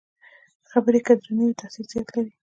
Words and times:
خبرې 0.71 0.99
که 1.05 1.13
درنې 1.21 1.45
وي، 1.47 1.57
تاثیر 1.61 1.85
زیات 1.91 2.09
لري 2.13 2.31